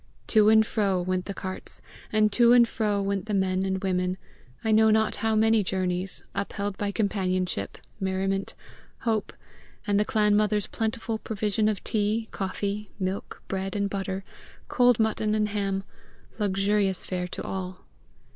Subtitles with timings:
[0.29, 1.79] To and fro went the carts,
[2.11, 4.17] and to and fro went the men and women,
[4.63, 8.55] I know not how many journeys, upheld by companionship, merriment,
[9.01, 9.31] hope,
[9.85, 14.23] and the clan mother's plentiful provision of tea, coffee, milk, bread and butter,
[14.69, 15.83] cold mutton and ham
[16.39, 17.85] luxurious fare to all.